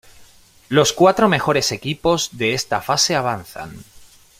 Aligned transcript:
Los 0.67 0.93
cuatro 0.93 1.29
mejores 1.29 1.71
equipos 1.71 2.29
de 2.31 2.55
esta 2.55 2.81
fase 2.81 3.15
avanzan. 3.15 3.85